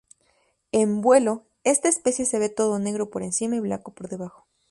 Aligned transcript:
En 0.71 1.01
vuelo 1.03 1.45
esta 1.63 1.87
especie 1.87 2.25
se 2.25 2.39
ve 2.39 2.49
todo 2.49 2.79
negro 2.79 3.11
por 3.11 3.21
encima 3.21 3.55
y 3.57 3.59
blanco 3.59 3.93
por 3.93 4.09
debajo. 4.09 4.47